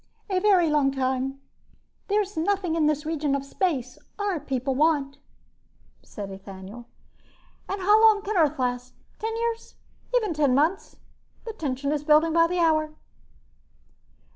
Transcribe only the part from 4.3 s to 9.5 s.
people want," said Ethaniel. "And how long can Earth last? Ten